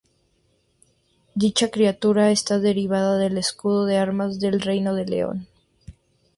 Dicha 1.35 1.69
criatura 1.69 2.31
está 2.31 2.57
derivada 2.57 3.19
del 3.19 3.37
escudo 3.37 3.85
de 3.85 3.99
armas 3.99 4.39
del 4.39 4.59
reino 4.59 4.95
de 4.95 5.05
León. 5.05 5.47